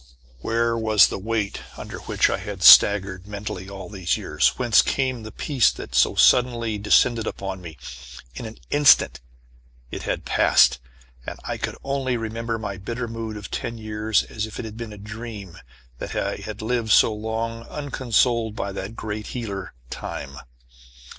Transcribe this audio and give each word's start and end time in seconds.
Where 0.39 0.75
was 0.75 1.09
the 1.09 1.19
weight 1.19 1.61
under 1.77 1.99
which 1.99 2.27
I 2.27 2.39
had 2.39 2.63
staggered, 2.63 3.27
mentally, 3.27 3.69
all 3.69 3.87
these 3.87 4.17
years? 4.17 4.47
Whence 4.57 4.81
came 4.81 5.21
the 5.21 5.31
peace 5.31 5.69
that 5.73 5.91
had 5.91 5.95
so 5.95 6.15
suddenly 6.15 6.79
descended 6.79 7.27
upon 7.27 7.61
me? 7.61 7.77
In 8.33 8.47
an 8.47 8.57
instant 8.71 9.19
it 9.91 10.01
had 10.01 10.25
passed, 10.25 10.79
and 11.23 11.37
I 11.43 11.57
could 11.57 11.77
only 11.83 12.17
remember 12.17 12.57
my 12.57 12.77
bitter 12.77 13.07
mood 13.07 13.37
of 13.37 13.51
ten 13.51 13.77
years 13.77 14.23
as 14.23 14.47
if 14.47 14.57
it 14.57 14.65
had 14.65 14.75
been 14.75 14.91
a 14.91 14.97
dream 14.97 15.59
that 15.99 16.15
I 16.15 16.37
had 16.37 16.63
lived 16.63 16.89
so 16.89 17.13
long 17.13 17.67
unconsoled 17.67 18.55
by 18.55 18.71
that 18.71 18.95
great 18.95 19.27
healer, 19.37 19.75
Time. 19.91 20.35